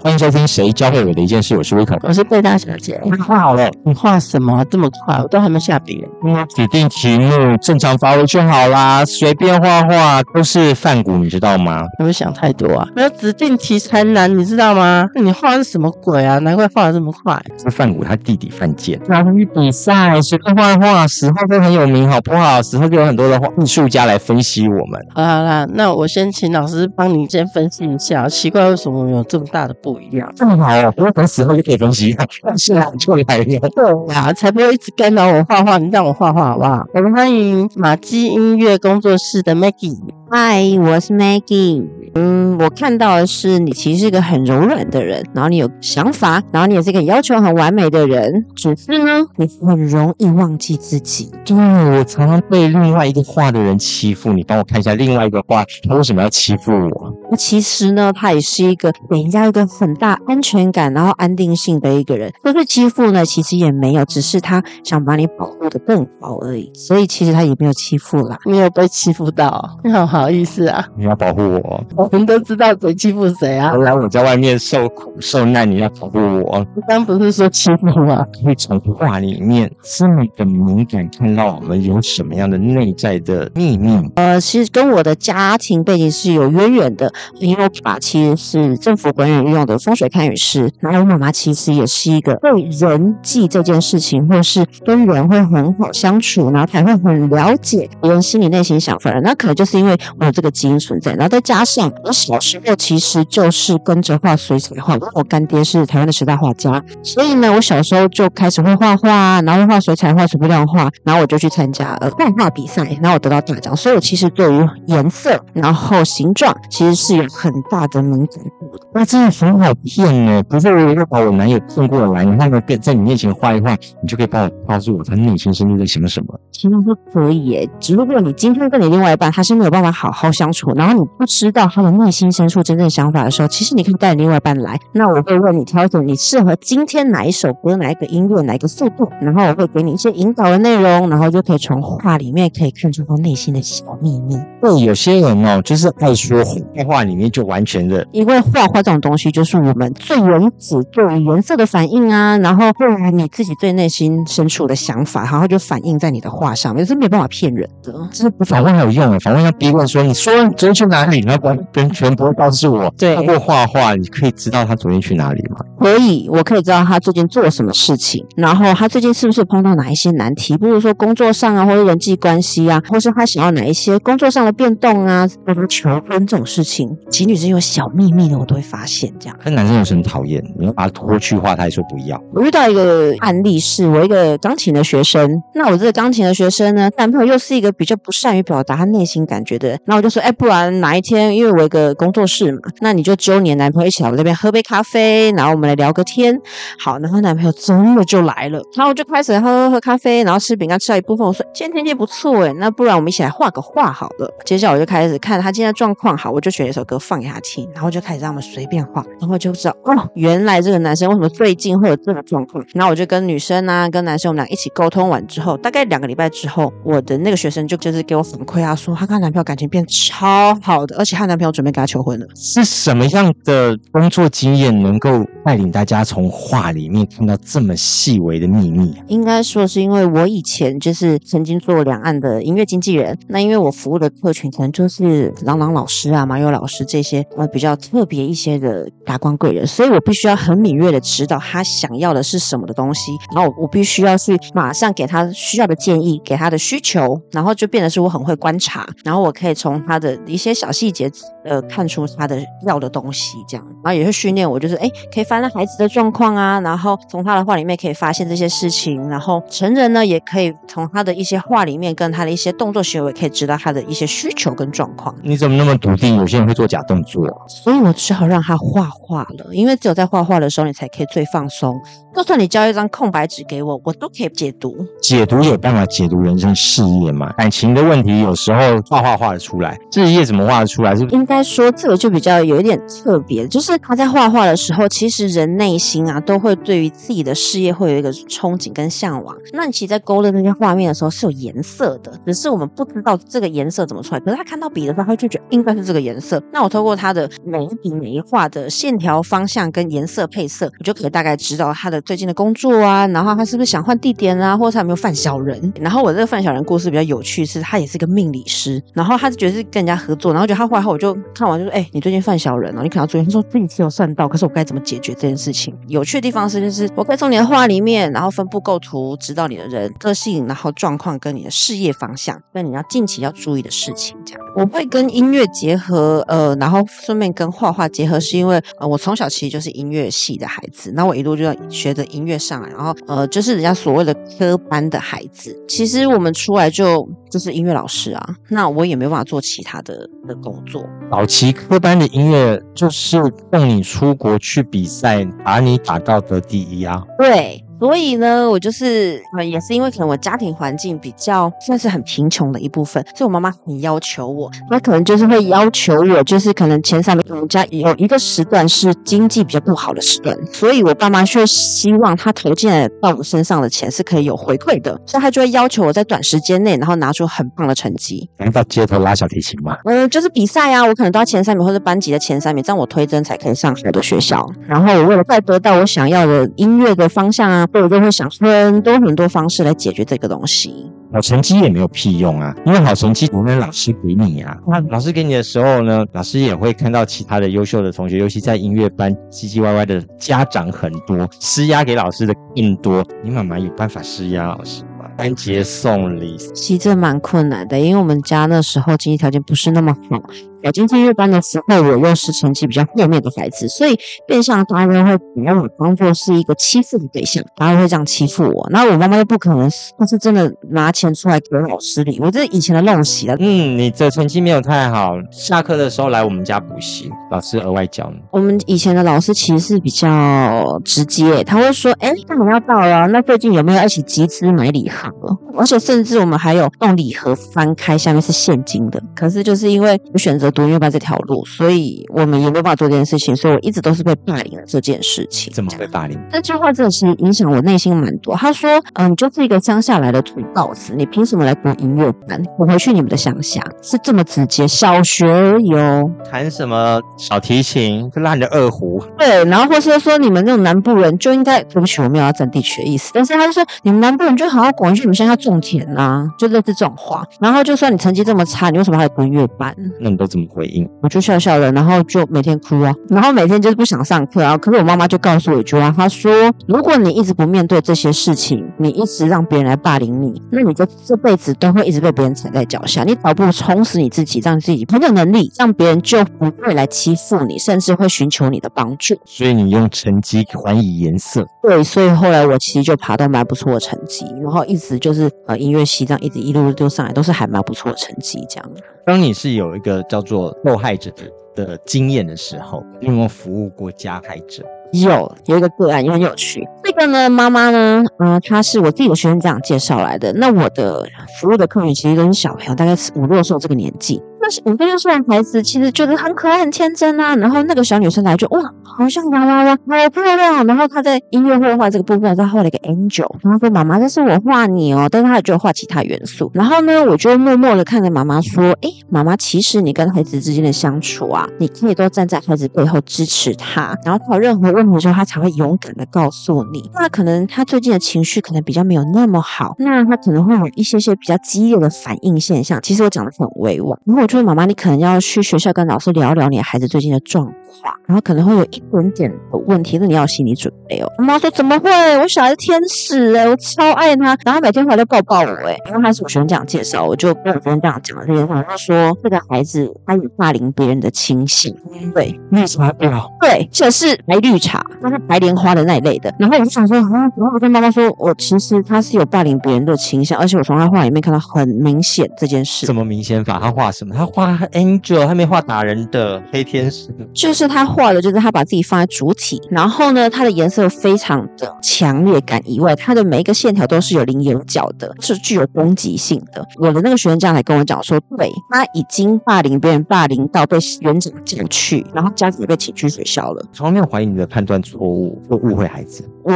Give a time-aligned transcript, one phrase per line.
[0.00, 1.98] 欢迎收听《谁教会我的一件事》，我是威可。
[2.04, 3.00] 我是贝大小姐。
[3.04, 3.68] 你画好了？
[3.84, 5.18] 你画什么这么快？
[5.20, 6.06] 我都还没下笔。
[6.54, 11.80] 指定题目，正常发挥就好啦，随便画画都是范古，你知道吗？
[11.98, 12.86] 有没有想太多啊？
[12.94, 15.04] 没有指定题才难，你知道吗？
[15.16, 16.38] 你画的是什么鬼啊？
[16.38, 17.36] 难怪画的这么快。
[17.60, 22.62] 是范古他弟弟范建，拿去比赛，随便画画，死后都很有名，好不好？
[22.62, 25.04] 死后就有很多的艺术家来分析我们。
[25.12, 30.32] 好啦，那我先请老师帮你先分析一下，奇怪为什么有这么大的不一样？
[30.34, 32.16] 这么好哦，不用等死后就可以分析，
[32.56, 33.44] 是啊，就来了。
[33.44, 36.86] 对呀，才不会一直干扰我画画，你让我画画好不好？
[36.94, 39.98] 我们欢迎马基音乐工作室的 Maggie。
[40.30, 41.97] 嗨，我是 Maggie。
[42.14, 48.44] 嗯，我看到的是你其实是一个很柔软的人，然后你有想法，然后你也是一个要求很完美的人。
[48.54, 51.30] 只是呢，你很容易忘记自己。
[51.44, 54.32] 对，我常常被另外一个画的人欺负。
[54.32, 57.12] 你帮我看一下另外一个画，他为什么要欺负我？
[57.30, 62.32] 那其实呢，他也是一个给人家一个很大安全感，然后安定性的一个人。
[62.42, 66.70] 不是欺负呢，其实也没有，只是他想把你保护的更好而已。
[66.74, 69.78] 所以其实他也没有欺负啦，没有被欺负到。
[69.84, 70.86] 你 好好意思啊？
[70.96, 71.84] 你要保护我？
[71.98, 73.72] 我们都知道谁欺负谁啊？
[73.72, 76.64] 来我在外面受苦受难，你要保护我。
[76.76, 78.24] 你刚不是说欺负吗？
[78.56, 84.00] 从话里面这么的敏感，看到我们有什么样的内在的秘密？
[84.14, 99.20] 呃，其实跟我的家庭背景是有渊源的，因为我爸其实是政府管理用的风水看雨师，然后我妈妈其实也是一个对人际这件事情，或是跟人会很好相处，然后才会很了解别人心里内心想法的。
[99.20, 113.76] 那可能就是因为我有这个基因存在，然后再加上我小时候其实就是跟着画水彩画，因为我干爹是台湾的十大画家，所以呢，我小时候就开始会画画，然后画水彩画、水墨画，然后我就去参加呃漫画比赛，然后我得到大奖。
[113.76, 118.86] 所以我其实对于颜色，然后形状，其实是有很大的敏感度的。
[118.94, 126.38] 那真的很好骗呢，不是我要把我男友送过来，然后呢，在你面前画一画，你就可以帮我告诉我他内心深处在想什么？
[126.50, 144.36] 其实是可以耶，只不过你今天跟你另外一半他是没有办法好好相处，然后你不知道他的内心深处真正想法的时候，其实你可以带另外一半来，那我会为你挑选你适合今天哪一首歌、哪一个音乐、哪一个速度，然后我会给你一些引导的内容，然后就可以从画里面可以看出他内心的小秘密。
[144.60, 157.94] 对，有些人哦，就是爱说画画里面就完全的，因为画画这种东西就是我们最原始对于颜色的反应啊，然后对于你自己最内心深处的想法，然后就反映在你的画上面，是没办法骗人的。
[158.10, 161.20] 这是不反问还有用啊，反问要逼问说，你说你昨天去哪里？
[161.20, 161.38] 然
[161.74, 162.90] 后完全全部告诉我。
[162.96, 165.58] 对，通过画画，你可以知道他昨天去哪里吗？
[165.80, 179.36] 可以，我可以知道他最近做了什么事情，然后他最近是不是碰到哪一些难题，比如说工作上啊，或者人际关系啊，或是他想要哪一些工作上的变动啊，或者求婚这种事情，情侣之间有小秘密的，我都会发现这样。
[179.42, 182.20] 可是男生有时很讨厌，你要把他拖去话，他还说不要。
[182.34, 196.40] 我遇到一个案例，是我一个钢琴的学生，那我这个钢琴的学生呢，男朋友又是一个比较不善于表达他内心感觉的人，那我就说，哎，不然哪一天，因为我有个工作室嘛，那你就揪你的男朋友一起来我这边喝杯咖啡，然后我们来聊个天。
[196.78, 204.28] 好，然后男朋友真的就来了，然后我就开始喝喝咖啡，然后吃饼干吃到一部分，我说今天天气不错诶，那不然我们一起来画个画好了。
[204.44, 212.64] 接下来我就开始看他今天状况好，我就选一首歌放给他听，然后就开始让他们随便画，然后就知道哦，原来这个男生为什么最近会有这个状况。
[212.74, 222.26] 然后我就跟女生啊，跟男生我们俩一起沟通完之后，大概两个礼拜之后，我的那个学生就就是给我反馈啊，说她跟她男朋友感情变超好的，而且她男朋友准备跟她求婚了。
[222.34, 228.94] 是什么样的工作经验能够带领大家从画里面看到这么细微的秘密？
[229.08, 251.10] 应该说是因为我以前就是曾经做两岸的音乐经纪人，那因为我服务的客群可能就是郎朗老师啊、马友老师这些呃比较特别一些的达官贵人，所以我必须要很敏锐的知道他想要的是什么的东西，然后我必须要去马上给他需要的建议，给他的需求，然后就变得是我很会观察，然后我可以从他的一些小细节
[251.44, 265.14] 呃看出他的要的东西，这样，然后也会训练我，就是哎可以翻那孩子的状况啊，然后从他的话里面可以发现这些事情，然后成人呢也可以从他的一些话里面跟他的一些动作行为，可以知道他的一些需求跟状况。
[265.22, 266.16] 你怎么那么笃定？
[266.16, 267.26] 有些人会做假动作。
[267.46, 271.80] 所以我只好让他画画了，因为只有在画画的时候，你才可以最放松。
[272.14, 274.76] 就算你交一张空白纸给我，我都可以解读。
[275.00, 277.32] 解读有办法解读人生事业嘛？
[277.34, 278.58] 感情的问题有时候
[278.88, 280.94] 画画画得出来，事业怎么画得出来？
[280.96, 289.36] 是应该说这个就比较有一点特别，就是他在画画的时候，其实人内心啊都会对于自己的事业会有一个憧憬跟向往。
[289.52, 294.20] 那你其实，在勾勒那些画面的时候是有颜色的，只是我们不知道这个颜色怎么出来。
[294.20, 296.42] 可是他看到笔的时候，他就觉得应该是这个颜色。
[296.52, 305.72] 那我透过他的每一笔每一画的线条方向跟颜色配色，我就可以大概知道他的最近的工作啊，然后他是不是想换地点啊，或者他有没有犯小人。
[305.80, 315.74] 然后我这个犯小人故事比较有趣，是他也是一个命理师，然后他就觉得是跟人家合作，然后觉得他画后，我就看完就说：“哎，你最近犯小人了，你可能要注意。”他说自己是有算到，可是我该怎么解决这件事情？
[315.86, 324.16] 有趣的地方是，就是我可以从你的画里面，然后分布构图，知道你的人个性，然后状况跟你的事业方向，跟你要近期要注意的事情。
[324.24, 340.84] 这样我会跟音乐结合，呃，然后顺便跟画画结合，是因为呃，我从小其实就是音乐系的孩子，那我一路就要学着音乐上来，然后呃，就是人家所谓的科班的孩子，其实我们出来就就是音乐老师啊，那我也没办法做其他的的工作。
[341.10, 343.20] 早期科班的音乐就是
[343.50, 347.04] 供你出国去比赛，把你打到得第一啊。
[347.18, 347.67] 对。
[347.78, 368.28] 所以呢，我就是呃，也是因为可能我家庭环境比较算是很贫穷的一部分，所以我妈妈很要求我，那可能就是会要求我，就是可能前三名我们家有一个时段是经济比较不好的时段，所以我爸妈却希望他投进来到我身上的钱是可以有回馈的，所以他就会要求我在短时间内，然后拿出很棒的成绩。
[368.38, 369.76] 能到街头拉小提琴吗？
[369.84, 374.44] 嗯，就是比赛啊，我可能都要前三名或者班级的前三名，这样我推甄才可以上好的学校。
[374.66, 377.67] 然后我为了再得到我想要的音乐的方向啊。
[377.72, 380.90] 所以我就会想很多很多方式来解决这个东西。
[381.10, 384.54] 好成绩也没有屁用啊，因为好成绩不能老师给你啊。
[384.66, 393.02] 那老师给你的时候呢，老师也会看到其他的优秀的同学，尤其在音乐班唧唧歪歪的家长很多，施压给老师的更多。
[393.24, 395.06] 你妈妈有办法施压老师吗？
[395.16, 400.22] 单节送礼，其实这蛮困难的，因为我们家那时候经济条件不是那么好。
[400.62, 408.68] 我进音乐班的时候，我又是成绩比较后面的孩子，所以变相大家会把我当做是一个欺负的对象，大家会这样欺负我。
[408.70, 413.36] 然后我妈妈又不可能，她是真的拿钱出来给老师礼，我这是以前的陋习了。
[413.38, 418.20] 嗯，你这成绩没有太好，下课的时候来我们家补习，老师额外教你。
[418.32, 425.08] 我们以前的老师其实是比较直接，他会说：“哎，干嘛要到了，那最近有没有一起集资买礼盒？
[425.56, 429.00] 而且甚至我们还有用礼盒翻开，下面是现金的。
[429.14, 430.47] 可是就是因为我选择。
[430.50, 435.52] 读音乐班这条路，所以我们也没有办法做这件事情，所以我一直都是被霸凌的这件事情。
[435.52, 436.18] 怎么被霸凌？
[436.30, 438.34] 这句话真的是影响我内心蛮多。
[438.36, 442.42] 他说：“嗯，你就是一个乡下来的土告子，你凭什么来读音乐班？
[442.58, 445.26] 我回去你们的乡下。”是这么直接，小学
[445.60, 449.02] 有弹什么小提琴，就拉你的二胡。
[449.18, 457.24] 对，然后或是说你们那种南部人就应该，对不起，我没有要占地区的意思，但是他就说你们南部人就好好滚回去你们乡下种田啊，就类似这种话。
[457.40, 459.74] 然后就算你成绩这么差，你为什么还读音乐班？
[460.00, 460.88] 那你都怎么回应？
[461.02, 464.56] 我就笑笑的，然后就每天哭啊，然后每天就是不想上课啊。
[464.58, 466.30] 可是我妈妈就告诉我一句话，她说：
[466.66, 473.04] 如果你一直不面对这些事情，你一直让别人来霸凌你，那你就这辈子都会一直被别人踩在脚下。
[473.04, 479.16] 你倒不如充实你自己，让自己很有能力，让别人就不会来欺负你，甚至会寻求你的帮助。
[479.24, 481.46] 所以你用成绩还以颜色。
[481.62, 488.70] 对，所以后来我其实就爬到蛮不错的成绩，然后一直就是呃音乐系这样一直一路就上来，都是还蛮不错的成绩这样。
[489.08, 491.10] 当你是有一个叫做受害者
[491.54, 494.62] 的经验的时候，你有没有服务过加害者？
[494.92, 496.62] 有，有一个个案也很有趣。
[496.84, 500.30] 这个呢，妈妈呢，嗯，她是我自己的学生这样介绍来的。
[500.34, 501.08] 那我的
[501.40, 504.22] 服务的客人其实跟小朋友，大概是五六岁这个年纪。
[504.40, 507.34] 那是五岁六岁的孩子，其实觉得很可爱、很天真啊。
[507.36, 510.64] 然后那个小女生来就哇，好像洋娃娃，好漂亮。
[510.66, 513.28] 然后她在音乐绘画这个部分，她画了一个 angel。
[513.42, 516.50] 然后说：“妈妈，这是我画你哦。”但是她也就画其他元素。
[516.54, 523.96] 然后呢，我就默默的看着妈妈说：“哎，妈妈，其实你跟孩子之间的相处啊，你可以都站在孩子背后支持他。
[524.04, 526.90] 然后他有任何问题的时候，他才会勇敢的告诉你。
[526.94, 532.80] 那可能他最近的情绪可能比较没有那么好，那他可能会有一些些比较激烈的反应现象。
[532.82, 533.98] 其实我讲的很委婉。
[534.04, 541.12] 然后我就。”妈妈，你可能要去学校跟老师聊聊你孩子最近的状况，然后可能会有一点点的问题，那你要有心理准备哦。
[541.18, 541.90] 妈妈说怎么会？
[542.18, 551.70] 我小孩是天使哎、我超爱他，然后每天回来都抱抱我哎、因为他是我学生这样介绍，我就跟我学生这样讲了这件事，他说这个孩子他有霸凌别人的倾向，
[552.14, 556.32] 对，绿茶婊，对，这是白绿茶，那是白莲花的那一类的。
[556.38, 562.94] 然后我就想说，啊，然后我跟妈妈说，我其实他是有霸凌别人的倾向，而且我从他话里面看到很明显这件事怎。
[562.94, 563.58] 么明显法？
[563.60, 564.14] 他画什么？
[564.18, 567.08] 他画 angel，他没画打人的黑天使。
[567.32, 576.66] 就是他画的，就是他把自己放在主体，然后呢，它的颜色非常的强烈感以外，它的每一个线条都是有棱有角的，是具有攻击性的。
[576.78, 583.64] 我的那个学生这样来跟我讲说，对他已经霸凌别人，霸凌到被园长叫去，然后家长也被请去学校了。
[583.72, 586.28] 从来没有怀疑你的判断错误或误会孩子。
[586.42, 586.52] 我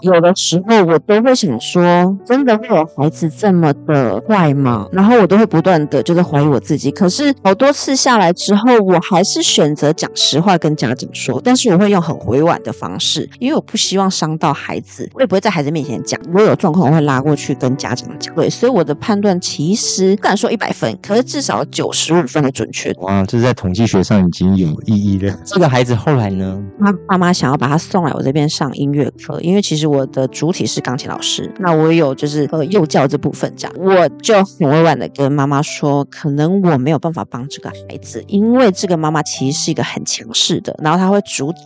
[0.00, 4.88] 有的时候我都会想说，真的会有孩子这么的坏吗？
[4.90, 6.90] 然后我都会不断的就是怀疑我自己。
[6.90, 16.20] 可是好多次下来之后，我还是选择讲实话跟家长说，但是我会用很委婉的方式，因为我不希望伤到孩子，我也不会在孩子面前讲。
[16.26, 18.34] 如果有状况，我会拉过去跟家长讲。
[18.34, 22.92] 对，所以我的判断其实不敢说一百分，可是至少九十五分的准确。
[22.98, 25.36] 哇，这在统计学上已经有意义了。
[25.44, 26.62] 这个孩子后来呢？
[26.80, 41.58] 他爸妈想要把他送来我这边上音乐课，因为其实我的主体是钢琴老师，那我也有就是呃幼教这部分这样，我就很委婉的跟妈妈说，可能我没有有办法帮这个孩子，因为这个妈妈其实是一个很强势的，然后她会阻止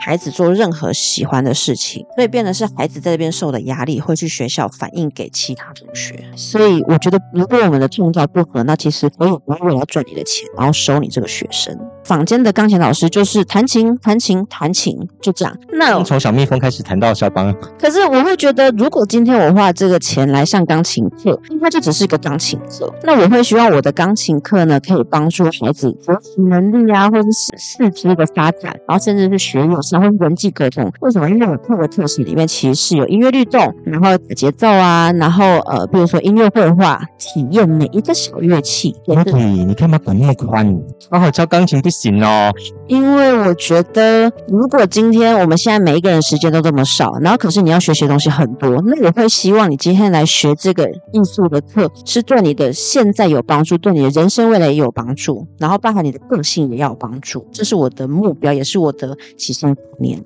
[0.00, 11.76] 孩子做任何喜欢的事情，所以变得是孩子在这边受的压力会去学校反映给其他同学，所以我觉得如果我们的创造不合，那其实我也不会为了要赚你的钱，然后收你这个学生。
[12.06, 15.52] 坊间的钢琴老师就是弹琴、弹琴、弹琴，就这样。
[15.72, 22.94] 那从小蜜蜂开始弹到肖邦，可是我会觉得，如果今天我花这个钱来上钢琴课，那它就只是一个钢琴课。
[23.02, 30.92] 那我会希望我的钢琴课呢，可以帮助孩子学习能力啊，或者是四肢的发展，然后甚至是学友善或是人际沟通。
[31.00, 31.28] 为什么？
[31.28, 39.16] 因为我课的特性里面其实是有音乐律动，然后打节奏啊，然后呃，比如说音乐绘画，体验每一个小乐器，对，
[39.64, 40.80] 你干嘛管那么宽？
[41.10, 42.52] 好好教钢琴不行哦。
[42.86, 59.74] 因为我觉得，如果今天我们现在每一个人时间都这么少，然后可是你要学习的东西很多，那我会希望你今天来学这个艺术的课，是对你的现在有帮助，对你的人生未来也有帮助，然后包含你的个性也要有帮助，这是我的目标，也是我的起心。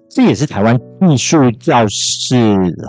[0.08, 0.76] 这也是台湾
[1.08, 2.36] 艺术教室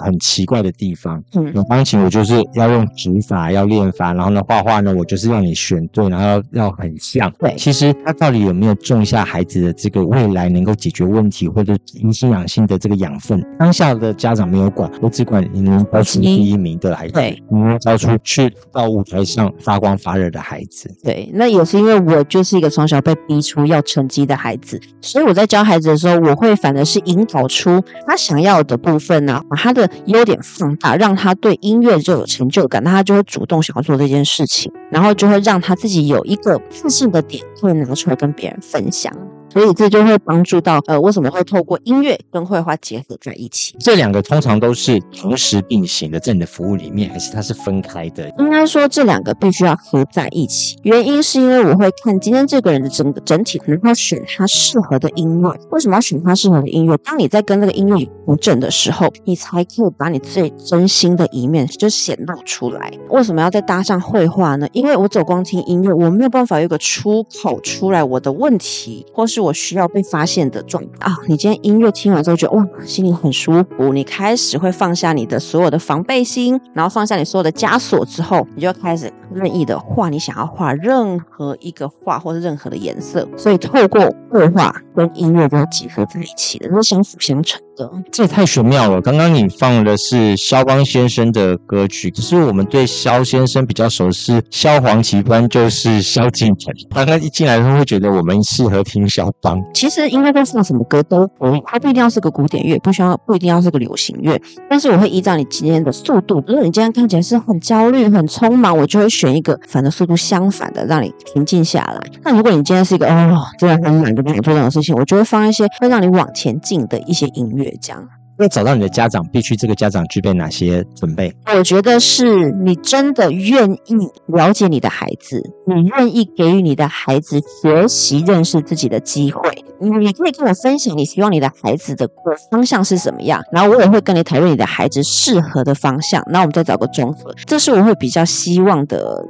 [0.03, 1.23] 很奇怪的地方。
[1.35, 7.31] 嗯有钢琴，我就是要用指法，要练法，然后呢，画画呢，我就是让你选对，然后要要很像。
[7.37, 13.43] 对其实它到底有没有种下孩子的这个未来能够解决问题或者因心养性的这个养分？
[13.59, 20.93] 当下的家长没有管，我只管你能教出第一名的孩子，对，你能教出去到舞台上发光发热的孩子。
[21.03, 39.30] 对，那也是因为我就是一个从小被逼出要成绩的孩子，所以我在教孩子的时候，我会反而是引导出他想要的部分呢、把他的优点放大，让他对音乐就有成就感，那他就会主动想要做这件事情，然后就会让他自己有一个自信的点，会拿出来跟别人分享。
[39.51, 43.75] 所以这就会帮助到呃，为什么会透过音乐跟绘画结合在一起？
[43.79, 48.29] 这两个通常都是同时并行的，在你的服务里面，还是它是分开的？
[48.39, 55.53] 应该说这两个必须要合在一起，原因是因为我会看今天这个人的整个整体，然后选他适合的音乐。
[55.71, 56.95] 为什么要选他适合的音乐？
[56.97, 62.91] 当你在跟这个音乐不正的时候，你才可以把你最真心的一面就显露出来。
[63.09, 64.67] 为什么要再搭上绘画呢？
[64.71, 71.17] 因为我走光听音乐，我没有办法有一个出口出来我的问题，或是我需要被发现的状态啊。
[71.27, 83.27] 你今天音乐听完之后觉得哇，心里很舒服，你开始会放下你的所有的防备心，然后放下你所有的枷锁之后，你就开始任意的画你想要画任何一个画或者任何的颜色。
[83.35, 87.91] 所以透过绘画跟音乐都要结合在一起的，是相辅相成的。
[88.11, 89.01] 这也太玄妙了！
[89.01, 96.73] 刚刚你放的是肖邦先生的歌曲，可是我们对肖先生比较熟是萧煌奇，不然就是萧敬腾。
[96.93, 112.01] 刚刚一进来的时候会觉得我们适合听肖邦，其实应该在放什么歌都可以，它不一定要是个古典乐，不需要不一定要是个流行乐，但是我会依照你今天的速度，如果你今天看起来是很焦虑、很匆忙，我就会选一个反正速度相反的，让你平静下来。
[112.23, 118.07] 那如果你今天是一个哦，真的很懒，就不想做任何事情，我就会放一些会让你往前进的一些音乐，这样。
[118.39, 121.31] 要找到你的家长，必须这个家长具备哪些准备？
[121.55, 129.63] 我觉得是你真的愿意了解你的孩子，你愿意给予你的孩子学习认识自己的机会。
[129.79, 132.09] 你也可以跟我分享你希望你的孩子的
[132.49, 137.35] 方向是什么样，然后我也会跟你讨论你的孩子适合的方向，那我们再找个综合。
[137.45, 139.23] 这是我会比较希望的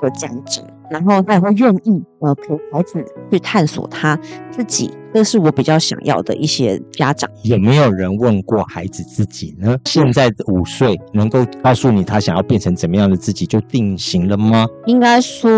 [0.00, 4.18] 的家长，然后他也会愿意呃陪孩子去探索他
[4.50, 7.28] 自己，这是我比较想要的一些家长。
[7.42, 9.76] 有没有人问过孩子自己呢？
[9.86, 14.66] 现在五岁能够告诉你他想要变成怎么样的自己就定型了吗？
[14.86, 15.50] 应该说，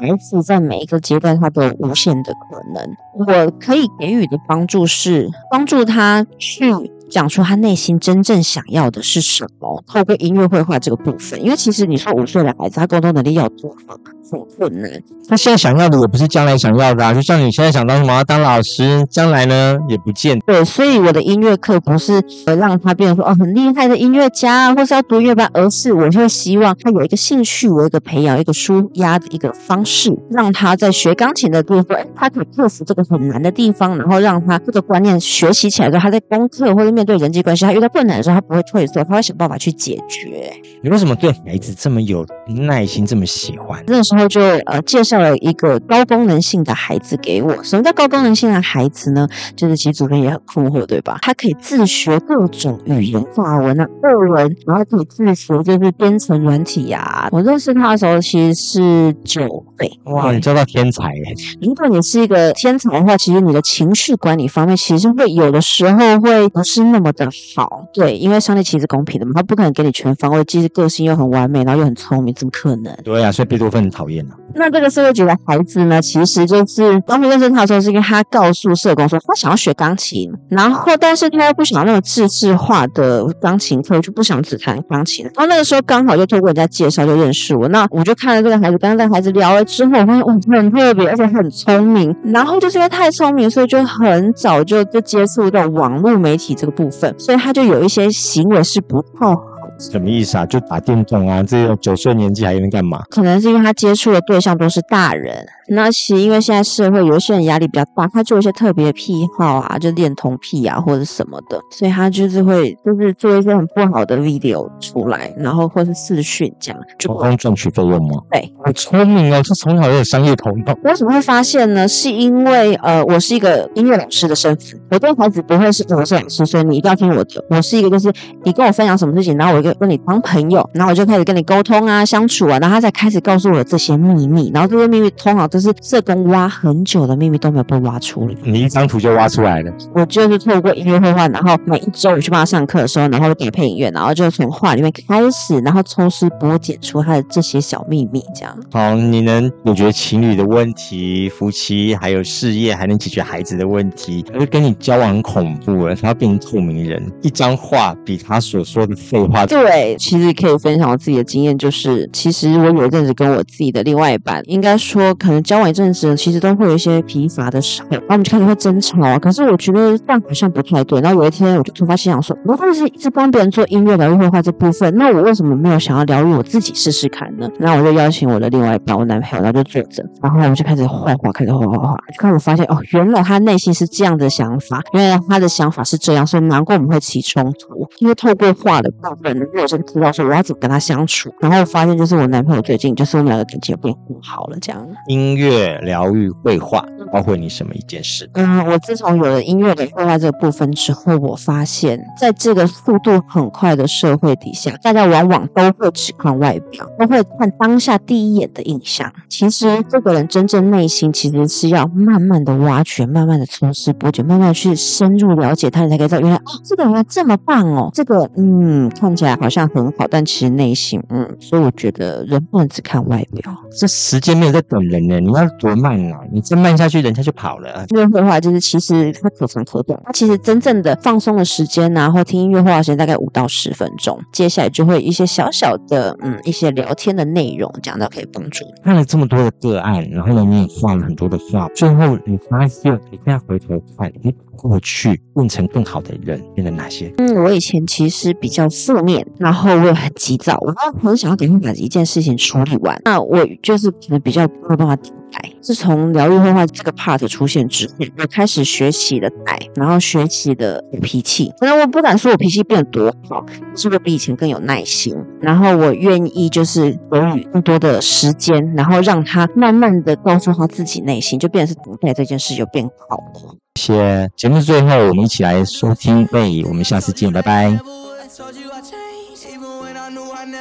[0.00, 2.86] 孩子在每一个阶段他都有无限的可能。
[3.26, 6.72] 我可以给予的帮助是帮助他去。
[7.08, 13.96] 讲出他内心真正想要的是什么，透过音乐绘画这个部分，因为其实你说五岁的孩子，他沟通能力要多好，
[14.30, 14.90] 很困难。
[15.28, 20.38] 他现在想要的也不是将来想要的啊，就像你现在想当什么当老师，将来呢也不见。
[20.40, 22.22] 对，所以我的音乐课不是
[22.58, 36.98] 让他变成说哦很厉害的音乐家，或是要读音乐班，而是我就会希望他有一个兴趣，我一个培养一个舒压的一个方式，让他在学钢琴的部分，他可以克服这个很难的地方，然后让他这个观念学习起来之后，他在功课或者。
[36.98, 40.52] 面对人际关系，他遇到困难的时候，他不会退缩，他会想办法去解决。
[40.82, 42.26] 你为什么对孩子这么有
[42.66, 43.84] 耐心，这么喜欢？
[43.86, 47.62] 那时候就呃介绍了一个高功能性的孩子给我。
[47.62, 49.28] 什么叫高功能性的孩子呢？
[49.54, 51.18] 就是其实主编也很困惑，对吧？
[51.22, 57.28] 他可以自学各种语言，法文啊、日文，然后可以自学就是编程软体呀。
[57.30, 59.46] 我认识他的时候其实是九
[59.78, 60.00] 岁。
[60.04, 61.34] 哇，你叫到天才耶！
[61.60, 66.88] 如果你是一个天才的话，其实你的情绪管理方面其实会有的时候会不是。
[66.88, 72.96] 那么的好，对，因为上帝其实是公平的嘛，他不可能给你全方位，既是个性又很完美，然后又很聪明，怎么可能？
[73.04, 74.36] 对啊，所以贝多芬很讨厌啊。
[74.54, 85.24] 那这个社会局的孩子呢，其实就是刚认识他的时候，是因为他告诉社工说他想要学钢琴，然后但是他又不想要那种自制化的钢琴课，就不想只弹钢琴。
[85.26, 92.14] 然后那个时候刚好就透过人家介绍就认识我，那我就看了这个孩子，跟这个孩子聊了之后，我发现哇，很特别，而且很聪明。
[92.24, 99.36] 然后就是因为太聪明，所以就很早就就接触到网络媒体这个部分，所以他就有一些行为是不太。
[99.78, 100.44] 什么意思啊？
[100.46, 101.42] 就打电动啊？
[101.42, 103.02] 这九岁年纪还能干嘛？
[103.10, 105.46] 可能是因为他接触的对象都是大人。
[105.70, 118.22] 那其实因为现在社会有一些人压力比较大，他做一些特别癖好啊，就恋童癖啊或者什么的，所以他就是会就是做一些很不好的 video 出来，然后或是视讯这样，就光赚取费用吗？
[118.30, 120.74] 对，好聪明哦，他从小就有商业头脑。
[120.84, 121.86] 为什么会发现呢？
[121.86, 127.44] 是因为呃，我是一个音乐老师的身份，我对孩子不会是我是老师，所以你一定要听我的。
[127.50, 128.10] 我是一个就是
[128.42, 138.34] 你跟我分享什么事情，然后我就跟你当朋友，然后我就开始跟你沟通啊、相处啊，然后他才开始告诉我这些秘密，然后这些秘密通常都是社工挖很久的秘密都没有被挖出来。
[138.44, 139.72] 你一张图就挖出来了？
[139.94, 148.56] 我就是透过音乐绘画，然后每一周我去帮他上课的时候，然后给配音乐，然后就从画里面开始，然后抽丝剥茧出他的这些小秘密，这样。
[148.72, 159.46] 好，你能解决情侣的问题、夫妻还有事业，还能解决孩子的问题，而跟你交往很恐怖了，他要变成透明人，一张画比他所说的废话。
[159.62, 169.18] 对，其实可以分享我自己的经验，就是其实我有一阵子跟我自己的另外一半，应该说可能交往一阵子，其实都会有一些疲乏的时候，然后我们就开始会争吵啊。
[169.18, 171.00] 可是我觉得这样好像不太对。
[171.00, 177.48] 然后有一天我就突发奇想说，如果是一直帮别人做音乐疗愈绘画这部分，那我为什么没有想要疗愈我自己试试看呢？
[177.58, 191.32] 然后我就邀请我的另外一半，我男朋友，然后就坐着，然后我们就开始画画，开始画画画，就开始发现哦，原来他内心是这样的想法，原来他的想法是这样，所以难怪我们会起冲突，因为透过画的部分，我先知道说我要怎么跟他相处。
[191.40, 194.86] 然后发现就是我男朋友最近就是我们两个感情变好了，这样。
[195.06, 198.28] 音乐疗愈绘画，包括你什么一件事？
[198.34, 209.12] 嗯，我自从有了音乐的绘画这个部分之后，我发现在这个速度很快的社会底下，大家往往都会只看外表，都会看当下第一眼的印象。
[209.28, 223.54] 其实这个人真正内心其实是要慢慢的挖掘，慢慢的抽丝剥茧，慢慢去深入了解他，你才可以知道原来哦，这个人这么棒哦，这个嗯看起来好像很好，但其实内心嗯，所以我觉得人不能只看外表。
[223.78, 226.20] 这时间没有在等人呢，你要多慢啊！
[226.32, 227.84] 你再慢下去，人家就跑了。
[227.88, 238.64] 音乐绘画就是其实它可长可短，它其实真正的放松的时间啊，或听音乐绘画时间大概五到十分钟，接下来就会一些小小的嗯一些聊天的内容，这样都可以帮助。
[238.82, 247.10] 看了这么多的个案，然后呢你也画了很多的画，最后你发现你现在回头看，你过去变成更好的人，变成哪些？
[247.18, 253.00] 嗯，我以前其实比较负面，然后我也很急躁，我很想要赶快把一件事情处理完。
[253.04, 255.50] 那我就是可能比较没有办法等待。
[255.60, 261.52] 自从疗愈绘画这个 part 出现之后，我开始学习了爱，然后学习的脾气。
[261.60, 263.44] 可能我不敢说我脾气变得多好，
[263.76, 265.14] 是不是比以前更有耐心？
[265.40, 273.56] 然后我愿意就是给予更多的时间，然后让他慢慢的告诉他自己内心，就变成是等待这件事就变好了。
[273.78, 274.30] 谢谢。
[274.34, 277.78] 节目最后，我们一起来收听《泪》，我们下次见，拜拜。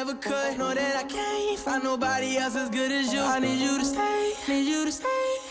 [0.08, 0.58] ever could.
[0.58, 3.22] Know that I can't find nobody else as good as you.
[3.22, 5.47] I need you to stay, need you to stay.